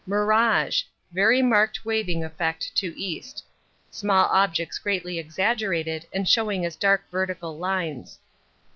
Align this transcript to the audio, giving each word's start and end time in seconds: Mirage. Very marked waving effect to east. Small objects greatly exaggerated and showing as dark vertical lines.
Mirage. 0.07 0.81
Very 1.11 1.43
marked 1.43 1.85
waving 1.85 2.23
effect 2.23 2.73
to 2.75 2.99
east. 2.99 3.45
Small 3.91 4.25
objects 4.31 4.79
greatly 4.79 5.19
exaggerated 5.19 6.07
and 6.11 6.27
showing 6.27 6.65
as 6.65 6.75
dark 6.75 7.03
vertical 7.11 7.59
lines. 7.59 8.17